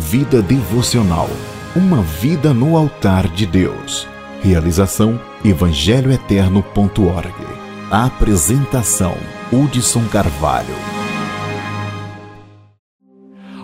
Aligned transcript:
Vida 0.00 0.40
devocional. 0.40 1.28
Uma 1.76 2.00
vida 2.00 2.54
no 2.54 2.74
altar 2.74 3.28
de 3.28 3.44
Deus. 3.44 4.08
Realização 4.42 5.20
evangelhoeterno.org. 5.44 7.34
Apresentação 7.90 9.14
Hudson 9.52 10.02
Carvalho. 10.10 10.74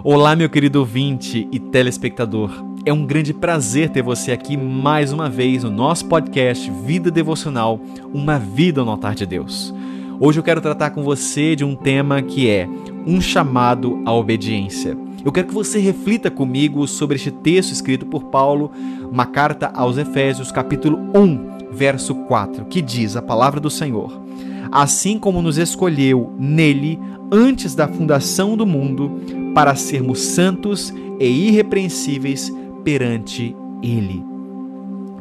Olá, 0.04 0.36
meu 0.36 0.50
querido 0.50 0.78
ouvinte 0.80 1.48
e 1.50 1.58
telespectador. 1.58 2.50
É 2.84 2.92
um 2.92 3.06
grande 3.06 3.32
prazer 3.32 3.88
ter 3.88 4.02
você 4.02 4.30
aqui 4.30 4.58
mais 4.58 5.14
uma 5.14 5.30
vez 5.30 5.64
no 5.64 5.70
nosso 5.70 6.04
podcast 6.04 6.70
Vida 6.84 7.10
Devocional, 7.10 7.80
uma 8.12 8.38
vida 8.38 8.84
no 8.84 8.90
altar 8.90 9.14
de 9.14 9.24
Deus. 9.24 9.74
Hoje 10.20 10.38
eu 10.38 10.44
quero 10.44 10.60
tratar 10.60 10.90
com 10.90 11.02
você 11.02 11.56
de 11.56 11.64
um 11.64 11.74
tema 11.74 12.20
que 12.20 12.46
é 12.46 12.68
um 13.06 13.22
chamado 13.22 14.02
à 14.04 14.12
obediência. 14.12 15.05
Eu 15.26 15.32
quero 15.32 15.48
que 15.48 15.54
você 15.54 15.80
reflita 15.80 16.30
comigo 16.30 16.86
sobre 16.86 17.16
este 17.16 17.32
texto 17.32 17.72
escrito 17.72 18.06
por 18.06 18.26
Paulo, 18.26 18.70
uma 19.10 19.26
carta 19.26 19.72
aos 19.74 19.98
Efésios, 19.98 20.52
capítulo 20.52 20.96
1, 21.12 21.72
verso 21.72 22.14
4, 22.14 22.66
que 22.66 22.80
diz 22.80 23.16
a 23.16 23.22
palavra 23.22 23.58
do 23.58 23.68
Senhor: 23.68 24.22
Assim 24.70 25.18
como 25.18 25.42
nos 25.42 25.58
escolheu 25.58 26.32
nele 26.38 26.96
antes 27.32 27.74
da 27.74 27.88
fundação 27.88 28.56
do 28.56 28.64
mundo, 28.64 29.20
para 29.52 29.74
sermos 29.74 30.20
santos 30.20 30.94
e 31.18 31.48
irrepreensíveis 31.48 32.52
perante 32.84 33.52
ele. 33.82 34.24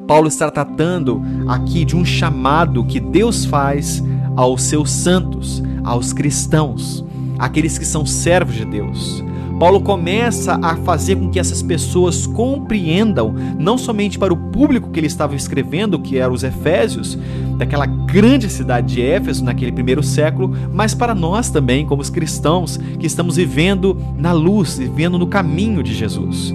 Paulo 0.05 0.27
está 0.27 0.51
tratando 0.51 1.19
aqui 1.47 1.83
de 1.83 1.95
um 1.95 2.05
chamado 2.05 2.85
que 2.85 2.99
Deus 2.99 3.43
faz 3.43 4.03
aos 4.35 4.61
seus 4.61 4.91
santos, 4.91 5.63
aos 5.83 6.13
cristãos, 6.13 7.03
aqueles 7.39 7.79
que 7.79 7.85
são 7.85 8.05
servos 8.05 8.53
de 8.53 8.65
Deus. 8.65 9.25
Paulo 9.59 9.79
começa 9.79 10.59
a 10.61 10.75
fazer 10.75 11.15
com 11.15 11.29
que 11.29 11.39
essas 11.39 11.61
pessoas 11.61 12.27
compreendam, 12.27 13.33
não 13.57 13.77
somente 13.77 14.19
para 14.19 14.33
o 14.33 14.37
público 14.37 14.89
que 14.89 14.99
ele 14.99 15.07
estava 15.07 15.33
escrevendo, 15.33 15.97
que 15.97 16.17
eram 16.17 16.33
os 16.33 16.43
Efésios, 16.43 17.17
daquela 17.57 17.85
grande 17.85 18.49
cidade 18.49 18.95
de 18.95 19.01
Éfeso 19.01 19.45
naquele 19.45 19.71
primeiro 19.71 20.03
século, 20.03 20.53
mas 20.73 20.93
para 20.93 21.15
nós 21.15 21.49
também, 21.49 21.85
como 21.85 22.01
os 22.01 22.09
cristãos 22.09 22.77
que 22.99 23.07
estamos 23.07 23.37
vivendo 23.37 23.97
na 24.17 24.33
luz, 24.33 24.77
vivendo 24.77 25.17
no 25.17 25.27
caminho 25.27 25.81
de 25.81 25.93
Jesus. 25.93 26.53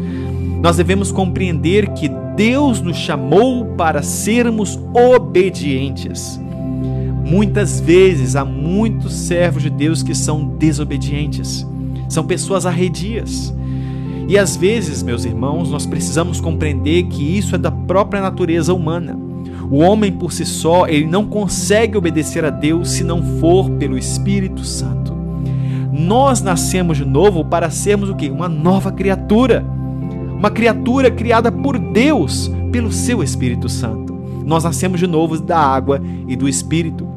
Nós 0.63 0.77
devemos 0.77 1.11
compreender 1.11 1.95
que 1.95 2.11
Deus 2.37 2.83
nos 2.83 2.99
chamou 2.99 3.65
para 3.77 4.03
sermos 4.03 4.79
obedientes. 4.93 6.39
Muitas 7.25 7.81
vezes 7.81 8.37
há 8.37 8.45
muitos 8.45 9.15
servos 9.15 9.63
de 9.63 9.71
Deus 9.71 10.03
que 10.03 10.15
são 10.15 10.45
desobedientes 10.59 11.67
são 12.11 12.25
pessoas 12.25 12.67
arredias. 12.67 13.55
E 14.29 14.37
às 14.37 14.57
vezes, 14.57 15.03
meus 15.03 15.25
irmãos, 15.25 15.71
nós 15.71 15.87
precisamos 15.87 16.41
compreender 16.41 17.05
que 17.05 17.23
isso 17.23 17.55
é 17.55 17.59
da 17.59 17.71
própria 17.71 18.21
natureza 18.21 18.75
humana. 18.75 19.19
O 19.71 19.79
homem 19.79 20.13
por 20.13 20.33
si 20.33 20.45
só, 20.45 20.87
ele 20.87 21.07
não 21.07 21.25
consegue 21.25 21.97
obedecer 21.97 22.45
a 22.45 22.51
Deus 22.51 22.91
se 22.91 23.05
não 23.05 23.23
for 23.39 23.71
pelo 23.71 23.97
Espírito 23.97 24.65
Santo. 24.65 25.17
Nós 25.93 26.43
nascemos 26.43 26.97
de 26.97 27.05
novo 27.05 27.45
para 27.45 27.71
sermos 27.71 28.09
o 28.09 28.15
quê? 28.15 28.29
Uma 28.29 28.49
nova 28.49 28.91
criatura. 28.91 29.65
Uma 30.37 30.51
criatura 30.51 31.11
criada 31.11 31.53
por 31.53 31.79
Deus, 31.79 32.51
pelo 32.73 32.91
seu 32.93 33.23
Espírito 33.23 33.69
Santo. 33.69 34.19
Nós 34.45 34.65
nascemos 34.65 34.99
de 34.99 35.07
novo 35.07 35.39
da 35.41 35.59
água 35.59 36.01
e 36.27 36.35
do 36.35 36.49
Espírito 36.49 37.10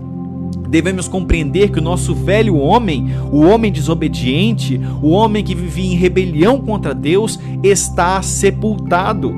devemos 0.55 1.07
compreender 1.07 1.71
que 1.71 1.79
o 1.79 1.83
nosso 1.83 2.13
velho 2.13 2.57
homem, 2.57 3.13
o 3.31 3.41
homem 3.41 3.71
desobediente, 3.71 4.79
o 5.01 5.09
homem 5.09 5.43
que 5.43 5.55
vivia 5.55 5.93
em 5.93 5.95
rebelião 5.95 6.59
contra 6.59 6.93
Deus, 6.93 7.39
está 7.63 8.21
sepultado. 8.21 9.33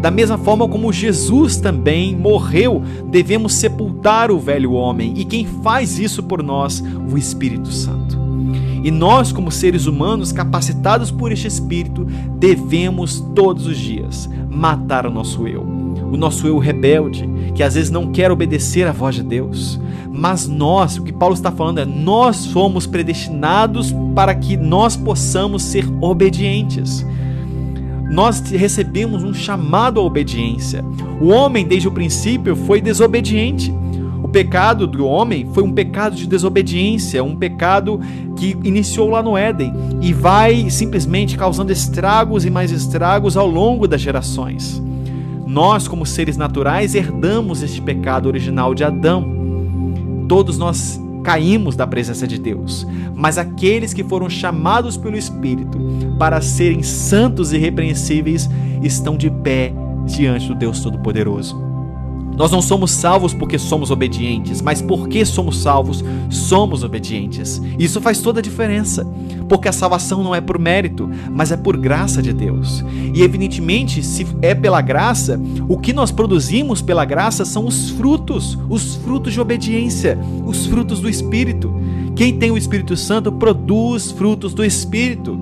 Da 0.00 0.10
mesma 0.10 0.36
forma 0.36 0.68
como 0.68 0.92
Jesus 0.92 1.56
também 1.56 2.14
morreu, 2.14 2.82
devemos 3.10 3.54
sepultar 3.54 4.30
o 4.30 4.38
velho 4.38 4.72
homem. 4.72 5.14
E 5.16 5.24
quem 5.24 5.46
faz 5.46 5.98
isso 5.98 6.22
por 6.22 6.42
nós? 6.42 6.84
O 7.10 7.16
Espírito 7.16 7.72
Santo. 7.72 8.24
E 8.84 8.90
nós, 8.90 9.32
como 9.32 9.50
seres 9.50 9.86
humanos 9.86 10.30
capacitados 10.30 11.10
por 11.10 11.32
este 11.32 11.48
Espírito, 11.48 12.04
devemos 12.36 13.18
todos 13.34 13.66
os 13.66 13.78
dias 13.78 14.28
matar 14.50 15.06
o 15.06 15.10
nosso 15.10 15.48
eu, 15.48 15.64
o 16.10 16.16
nosso 16.16 16.46
eu 16.46 16.58
rebelde, 16.58 17.28
que 17.54 17.62
às 17.62 17.74
vezes 17.74 17.90
não 17.90 18.12
quer 18.12 18.30
obedecer 18.30 18.86
à 18.86 18.92
voz 18.92 19.14
de 19.14 19.22
Deus. 19.22 19.80
Mas 20.10 20.46
nós, 20.46 20.96
o 20.96 21.02
que 21.02 21.12
Paulo 21.12 21.34
está 21.34 21.50
falando 21.50 21.78
é, 21.78 21.84
nós 21.84 22.36
somos 22.36 22.86
predestinados 22.86 23.94
para 24.14 24.34
que 24.34 24.56
nós 24.56 24.96
possamos 24.96 25.62
ser 25.62 25.84
obedientes. 26.00 27.04
Nós 28.10 28.40
recebemos 28.50 29.24
um 29.24 29.34
chamado 29.34 29.98
à 29.98 30.02
obediência. 30.02 30.84
O 31.20 31.28
homem, 31.28 31.66
desde 31.66 31.88
o 31.88 31.92
princípio, 31.92 32.54
foi 32.54 32.80
desobediente 32.80 33.72
pecado 34.34 34.88
do 34.88 35.06
homem 35.06 35.48
foi 35.54 35.62
um 35.62 35.70
pecado 35.70 36.16
de 36.16 36.26
desobediência, 36.26 37.22
um 37.22 37.36
pecado 37.36 38.00
que 38.36 38.56
iniciou 38.64 39.08
lá 39.08 39.22
no 39.22 39.36
Éden 39.36 39.72
e 40.02 40.12
vai 40.12 40.68
simplesmente 40.70 41.38
causando 41.38 41.70
estragos 41.70 42.44
e 42.44 42.50
mais 42.50 42.72
estragos 42.72 43.36
ao 43.36 43.46
longo 43.46 43.86
das 43.86 44.00
gerações. 44.00 44.82
Nós, 45.46 45.86
como 45.86 46.06
seres 46.06 46.36
naturais, 46.36 46.94
herdamos 46.94 47.62
este 47.62 47.80
pecado 47.80 48.26
original 48.26 48.74
de 48.74 48.84
Adão. 48.84 49.24
Todos 50.28 50.58
nós 50.58 51.00
caímos 51.22 51.74
da 51.74 51.86
presença 51.86 52.26
de 52.26 52.38
Deus, 52.38 52.86
mas 53.14 53.38
aqueles 53.38 53.94
que 53.94 54.04
foram 54.04 54.28
chamados 54.28 54.96
pelo 54.96 55.16
Espírito 55.16 55.78
para 56.18 56.40
serem 56.42 56.82
santos 56.82 57.52
e 57.52 57.56
irrepreensíveis 57.56 58.48
estão 58.82 59.16
de 59.16 59.30
pé 59.30 59.72
diante 60.04 60.48
do 60.48 60.54
Deus 60.54 60.80
Todo-Poderoso. 60.80 61.63
Nós 62.36 62.50
não 62.50 62.60
somos 62.60 62.90
salvos 62.90 63.32
porque 63.32 63.58
somos 63.58 63.90
obedientes, 63.90 64.60
mas 64.60 64.82
porque 64.82 65.24
somos 65.24 65.58
salvos, 65.58 66.04
somos 66.30 66.82
obedientes. 66.82 67.62
Isso 67.78 68.00
faz 68.00 68.20
toda 68.20 68.40
a 68.40 68.42
diferença, 68.42 69.06
porque 69.48 69.68
a 69.68 69.72
salvação 69.72 70.22
não 70.22 70.34
é 70.34 70.40
por 70.40 70.58
mérito, 70.58 71.08
mas 71.30 71.52
é 71.52 71.56
por 71.56 71.76
graça 71.76 72.20
de 72.20 72.32
Deus. 72.32 72.84
E 73.14 73.22
evidentemente, 73.22 74.02
se 74.02 74.26
é 74.42 74.54
pela 74.54 74.80
graça, 74.80 75.40
o 75.68 75.78
que 75.78 75.92
nós 75.92 76.10
produzimos 76.10 76.82
pela 76.82 77.04
graça 77.04 77.44
são 77.44 77.66
os 77.66 77.90
frutos, 77.90 78.58
os 78.68 78.96
frutos 78.96 79.32
de 79.32 79.40
obediência, 79.40 80.18
os 80.44 80.66
frutos 80.66 81.00
do 81.00 81.08
Espírito. 81.08 81.72
Quem 82.16 82.36
tem 82.36 82.50
o 82.50 82.56
Espírito 82.56 82.96
Santo 82.96 83.30
produz 83.30 84.10
frutos 84.10 84.54
do 84.54 84.64
Espírito. 84.64 85.38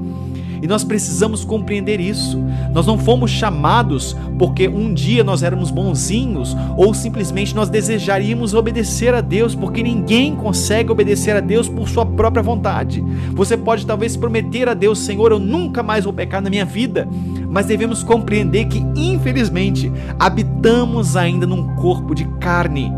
E 0.63 0.67
nós 0.69 0.85
precisamos 0.85 1.45
compreender 1.45 1.99
isso. 1.99 2.41
Nós 2.73 2.87
não 2.87 2.97
fomos 2.97 3.33
chamados 3.33 4.17
porque 4.39 4.69
um 4.69 4.95
dia 4.95 5.25
nós 5.25 5.43
éramos 5.43 5.73
bonzinhos 5.73 6.57
ou 6.77 6.95
simplesmente 6.95 7.55
nós 7.55 7.69
desejaríamos 7.69 8.55
obedecer 8.55 9.13
a 9.13 9.21
Deus, 9.21 9.57
porque 9.57 9.83
ninguém 9.83 10.37
consegue 10.37 10.93
obedecer 10.93 11.37
a 11.37 11.41
Deus 11.41 11.69
por 11.69 11.89
sua 11.89 12.07
própria 12.07 12.43
vontade. 12.43 13.05
Você 13.33 13.57
pode 13.57 13.85
talvez 13.85 14.17
prometer 14.17 14.69
a 14.69 14.75
Deus, 14.75 15.01
Senhor, 15.01 15.33
eu 15.33 15.41
nunca 15.41 15.83
mais 15.83 16.05
vou 16.05 16.13
pecar 16.13 16.41
na 16.41 16.49
minha 16.49 16.65
vida, 16.65 17.09
mas 17.49 17.67
devemos 17.67 18.05
compreender 18.05 18.67
que, 18.67 18.79
infelizmente, 18.95 19.93
habitamos 20.19 21.17
ainda 21.17 21.47
num 21.47 21.75
corpo 21.75 22.15
de 22.15 22.25
carne. 22.39 22.93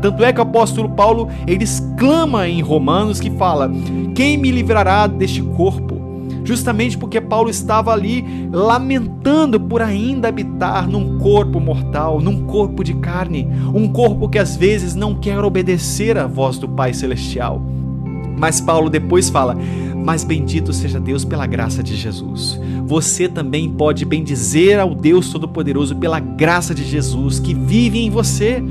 Tanto 0.00 0.24
é 0.24 0.32
que 0.32 0.40
o 0.40 0.42
apóstolo 0.42 0.88
Paulo 0.88 1.28
ele 1.46 1.62
exclama 1.62 2.48
em 2.48 2.60
Romanos 2.60 3.20
que 3.20 3.30
fala: 3.30 3.70
Quem 4.14 4.36
me 4.36 4.50
livrará 4.50 5.06
deste 5.06 5.40
corpo? 5.40 6.01
Justamente 6.44 6.98
porque 6.98 7.20
Paulo 7.20 7.50
estava 7.50 7.92
ali 7.92 8.48
lamentando 8.52 9.60
por 9.60 9.82
ainda 9.82 10.28
habitar 10.28 10.88
num 10.88 11.18
corpo 11.18 11.60
mortal, 11.60 12.20
num 12.20 12.44
corpo 12.46 12.82
de 12.82 12.94
carne, 12.94 13.48
um 13.74 13.88
corpo 13.88 14.28
que 14.28 14.38
às 14.38 14.56
vezes 14.56 14.94
não 14.94 15.14
quer 15.14 15.42
obedecer 15.44 16.18
à 16.18 16.26
voz 16.26 16.58
do 16.58 16.68
Pai 16.68 16.92
Celestial. 16.92 17.62
Mas 18.36 18.60
Paulo 18.60 18.90
depois 18.90 19.30
fala: 19.30 19.56
Mas 20.04 20.24
bendito 20.24 20.72
seja 20.72 20.98
Deus 20.98 21.24
pela 21.24 21.46
graça 21.46 21.82
de 21.82 21.94
Jesus. 21.94 22.60
Você 22.86 23.28
também 23.28 23.70
pode 23.70 24.04
bendizer 24.04 24.80
ao 24.80 24.94
Deus 24.94 25.30
Todo-Poderoso 25.30 25.96
pela 25.96 26.18
graça 26.18 26.74
de 26.74 26.84
Jesus 26.84 27.38
que 27.38 27.54
vive 27.54 27.98
em 27.98 28.10
você. 28.10 28.62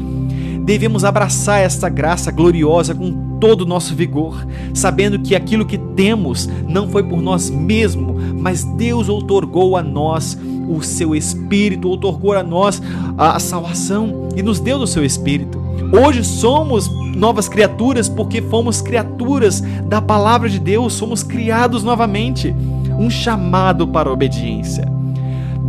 Devemos 0.64 1.04
abraçar 1.04 1.62
esta 1.62 1.90
graça 1.90 2.32
gloriosa 2.32 2.94
com 2.94 3.40
todo 3.40 3.62
o 3.62 3.66
nosso 3.66 3.96
vigor, 3.96 4.46
sabendo 4.74 5.20
que 5.20 5.36
aquilo 5.36 5.66
que 5.66 5.78
temos 5.78 6.48
não 6.68 6.88
foi 6.88 7.04
por 7.04 7.22
nós 7.22 7.50
mesmos, 7.50 8.16
mas 8.40 8.64
Deus 8.64 9.10
outorgou 9.10 9.76
a 9.76 9.82
nós 9.82 10.38
o 10.70 10.82
seu 10.82 11.16
Espírito, 11.16 11.90
outorgou 11.90 12.34
a 12.34 12.44
nós 12.44 12.82
a 13.18 13.40
salvação 13.40 14.30
e 14.36 14.44
nos 14.44 14.60
deu 14.60 14.78
do 14.78 14.88
seu 14.88 15.04
Espírito. 15.04 15.60
Hoje 15.92 16.24
somos 16.24 16.90
novas 17.16 17.50
criaturas 17.50 18.08
porque 18.08 18.42
fomos 18.42 18.82
criaturas 18.82 19.62
da 19.88 20.02
palavra 20.02 20.48
de 20.48 20.60
Deus, 20.60 20.94
somos 20.94 21.24
criados 21.24 21.84
novamente. 21.84 22.56
Um 22.98 23.10
chamado 23.10 23.88
para 23.88 24.10
a 24.10 24.14
obediência. 24.14 24.88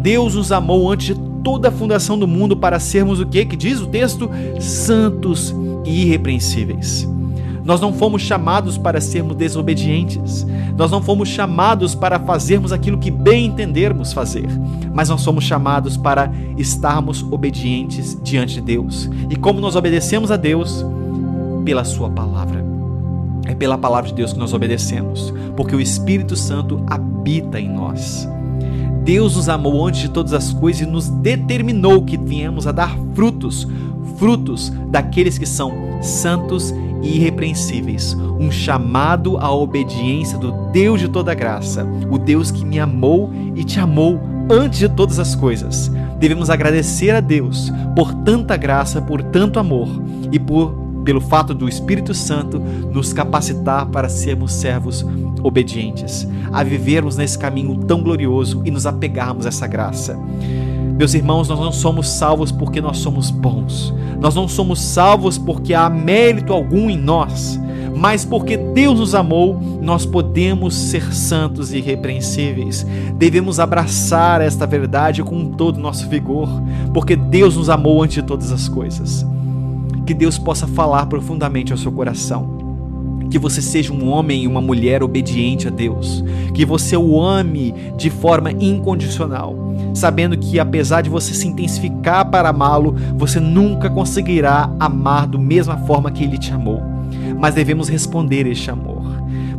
Deus 0.02 0.34
nos 0.34 0.52
amou 0.52 0.90
antes 0.90 1.06
de 1.06 1.31
toda 1.42 1.68
a 1.68 1.72
fundação 1.72 2.18
do 2.18 2.26
mundo 2.26 2.56
para 2.56 2.78
sermos 2.78 3.20
o 3.20 3.26
que? 3.26 3.44
Que 3.44 3.56
diz 3.56 3.80
o 3.80 3.86
texto? 3.86 4.30
Santos 4.60 5.54
e 5.84 6.02
irrepreensíveis. 6.02 7.08
Nós 7.64 7.80
não 7.80 7.92
fomos 7.92 8.22
chamados 8.22 8.76
para 8.76 9.00
sermos 9.00 9.36
desobedientes. 9.36 10.44
Nós 10.76 10.90
não 10.90 11.00
fomos 11.00 11.28
chamados 11.28 11.94
para 11.94 12.18
fazermos 12.18 12.72
aquilo 12.72 12.98
que 12.98 13.10
bem 13.10 13.46
entendermos 13.46 14.12
fazer. 14.12 14.48
Mas 14.92 15.08
nós 15.08 15.20
somos 15.20 15.44
chamados 15.44 15.96
para 15.96 16.32
estarmos 16.58 17.22
obedientes 17.30 18.18
diante 18.22 18.54
de 18.54 18.60
Deus. 18.60 19.08
E 19.30 19.36
como 19.36 19.60
nós 19.60 19.76
obedecemos 19.76 20.30
a 20.30 20.36
Deus? 20.36 20.84
Pela 21.64 21.84
Sua 21.84 22.10
palavra. 22.10 22.64
É 23.46 23.54
pela 23.54 23.78
palavra 23.78 24.08
de 24.08 24.14
Deus 24.14 24.32
que 24.32 24.38
nós 24.38 24.52
obedecemos, 24.52 25.32
porque 25.56 25.74
o 25.74 25.80
Espírito 25.80 26.36
Santo 26.36 26.82
habita 26.88 27.60
em 27.60 27.68
nós. 27.68 28.28
Deus 29.04 29.36
nos 29.36 29.48
amou 29.48 29.86
antes 29.86 30.00
de 30.00 30.08
todas 30.08 30.32
as 30.32 30.52
coisas 30.52 30.82
e 30.82 30.86
nos 30.86 31.08
determinou 31.08 32.02
que 32.02 32.16
viemos 32.16 32.66
a 32.66 32.72
dar 32.72 32.96
frutos, 33.14 33.66
frutos 34.16 34.72
daqueles 34.88 35.38
que 35.38 35.46
são 35.46 35.72
santos 36.00 36.72
e 37.02 37.16
irrepreensíveis, 37.16 38.14
um 38.38 38.50
chamado 38.50 39.36
à 39.38 39.52
obediência 39.52 40.38
do 40.38 40.52
Deus 40.70 41.00
de 41.00 41.08
toda 41.08 41.34
graça, 41.34 41.86
o 42.10 42.16
Deus 42.16 42.50
que 42.50 42.64
me 42.64 42.78
amou 42.78 43.32
e 43.56 43.64
te 43.64 43.80
amou 43.80 44.20
antes 44.48 44.78
de 44.78 44.88
todas 44.88 45.18
as 45.18 45.34
coisas. 45.34 45.90
Devemos 46.18 46.50
agradecer 46.50 47.10
a 47.10 47.20
Deus 47.20 47.72
por 47.96 48.14
tanta 48.14 48.56
graça, 48.56 49.02
por 49.02 49.22
tanto 49.22 49.58
amor 49.58 49.88
e 50.30 50.38
por 50.38 50.81
pelo 51.04 51.20
fato 51.20 51.54
do 51.54 51.68
Espírito 51.68 52.14
Santo 52.14 52.58
nos 52.58 53.12
capacitar 53.12 53.86
para 53.86 54.08
sermos 54.08 54.52
servos 54.52 55.04
obedientes, 55.42 56.26
a 56.52 56.62
vivermos 56.62 57.16
nesse 57.16 57.38
caminho 57.38 57.76
tão 57.84 58.02
glorioso 58.02 58.62
e 58.64 58.70
nos 58.70 58.86
apegarmos 58.86 59.46
a 59.46 59.48
essa 59.48 59.66
graça. 59.66 60.18
Meus 60.96 61.14
irmãos, 61.14 61.48
nós 61.48 61.58
não 61.58 61.72
somos 61.72 62.08
salvos 62.08 62.52
porque 62.52 62.80
nós 62.80 62.98
somos 62.98 63.30
bons. 63.30 63.92
Nós 64.20 64.34
não 64.34 64.46
somos 64.46 64.80
salvos 64.80 65.36
porque 65.36 65.74
há 65.74 65.90
mérito 65.90 66.52
algum 66.52 66.88
em 66.88 66.96
nós, 66.96 67.58
mas 67.96 68.24
porque 68.24 68.56
Deus 68.56 69.00
nos 69.00 69.14
amou, 69.14 69.60
nós 69.80 70.06
podemos 70.06 70.74
ser 70.74 71.12
santos 71.12 71.72
e 71.72 71.78
irrepreensíveis. 71.78 72.86
Devemos 73.16 73.58
abraçar 73.58 74.40
esta 74.40 74.64
verdade 74.64 75.24
com 75.24 75.50
todo 75.50 75.78
o 75.78 75.80
nosso 75.80 76.08
vigor, 76.08 76.48
porque 76.94 77.16
Deus 77.16 77.56
nos 77.56 77.68
amou 77.68 78.00
antes 78.00 78.16
de 78.16 78.22
todas 78.22 78.52
as 78.52 78.68
coisas 78.68 79.26
que 80.06 80.14
Deus 80.14 80.38
possa 80.38 80.66
falar 80.66 81.06
profundamente 81.06 81.72
ao 81.72 81.78
seu 81.78 81.92
coração. 81.92 82.60
Que 83.30 83.38
você 83.38 83.62
seja 83.62 83.92
um 83.92 84.08
homem 84.10 84.42
e 84.42 84.46
uma 84.46 84.60
mulher 84.60 85.02
obediente 85.02 85.68
a 85.68 85.70
Deus. 85.70 86.22
Que 86.54 86.66
você 86.66 86.96
o 86.96 87.20
ame 87.20 87.74
de 87.96 88.10
forma 88.10 88.52
incondicional, 88.52 89.56
sabendo 89.94 90.36
que 90.36 90.58
apesar 90.58 91.00
de 91.00 91.08
você 91.08 91.32
se 91.32 91.48
intensificar 91.48 92.30
para 92.30 92.50
amá-lo, 92.50 92.94
você 93.16 93.40
nunca 93.40 93.88
conseguirá 93.88 94.70
amar 94.78 95.26
da 95.26 95.38
mesma 95.38 95.78
forma 95.78 96.10
que 96.10 96.24
ele 96.24 96.36
te 96.36 96.52
amou. 96.52 96.82
Mas 97.38 97.54
devemos 97.54 97.88
responder 97.88 98.46
este 98.46 98.70
amor, 98.70 99.02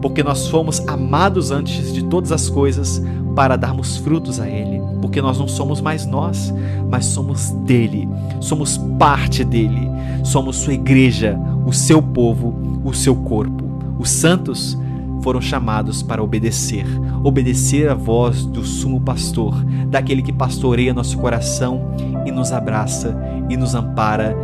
porque 0.01 0.21
nós 0.21 0.47
fomos 0.47 0.87
amados 0.87 1.49
antes 1.49 1.91
de 1.91 2.03
todas 2.03 2.31
as 2.31 2.49
coisas 2.49 3.01
para 3.35 3.55
darmos 3.55 3.97
frutos 3.97 4.39
a 4.39 4.47
ele 4.47 4.92
porque 5.13 5.21
nós 5.21 5.37
não 5.37 5.47
somos 5.47 5.79
mais 5.79 6.07
nós, 6.07 6.51
mas 6.89 7.05
somos 7.05 7.51
dele, 7.51 8.09
somos 8.39 8.79
parte 8.97 9.43
dele, 9.43 9.87
somos 10.23 10.55
sua 10.55 10.73
igreja, 10.73 11.39
o 11.67 11.71
seu 11.71 12.01
povo, 12.01 12.81
o 12.83 12.91
seu 12.95 13.15
corpo. 13.15 13.63
Os 13.99 14.09
santos 14.09 14.75
foram 15.21 15.39
chamados 15.39 16.01
para 16.01 16.23
obedecer, 16.23 16.87
obedecer 17.23 17.91
a 17.91 17.93
voz 17.93 18.43
do 18.43 18.65
sumo 18.65 18.99
pastor, 19.01 19.53
daquele 19.87 20.23
que 20.23 20.33
pastoreia 20.33 20.95
nosso 20.95 21.19
coração 21.19 21.93
e 22.25 22.31
nos 22.31 22.51
abraça 22.51 23.15
e 23.51 23.55
nos 23.55 23.75
ampara 23.75 24.35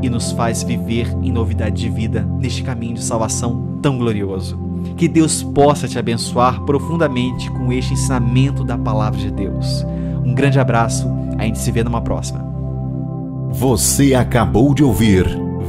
e 0.00 0.08
nos 0.08 0.32
faz 0.32 0.62
viver 0.62 1.14
em 1.22 1.30
novidade 1.30 1.82
de 1.82 1.90
vida 1.90 2.26
neste 2.38 2.62
caminho 2.62 2.94
de 2.94 3.04
salvação 3.04 3.80
tão 3.82 3.98
glorioso. 3.98 4.63
Que 4.96 5.08
Deus 5.08 5.42
possa 5.42 5.88
te 5.88 5.98
abençoar 5.98 6.60
profundamente 6.62 7.50
com 7.50 7.72
este 7.72 7.94
ensinamento 7.94 8.62
da 8.64 8.78
palavra 8.78 9.18
de 9.18 9.30
Deus. 9.30 9.84
Um 10.24 10.34
grande 10.34 10.58
abraço, 10.58 11.06
a 11.38 11.44
gente 11.44 11.58
se 11.58 11.70
vê 11.70 11.84
numa 11.84 12.00
próxima. 12.00 12.42
Você 13.50 14.14
acabou 14.14 14.74
de 14.74 14.82
ouvir 14.82 15.26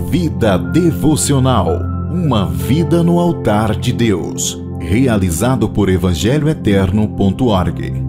Vida 0.09 0.57
Devocional 0.57 1.67
Uma 2.12 2.45
vida 2.45 3.03
no 3.03 3.19
altar 3.19 3.75
de 3.75 3.91
Deus. 3.91 4.57
Realizado 4.79 5.67
por 5.69 5.89
evangelhoeterno.org. 5.89 8.04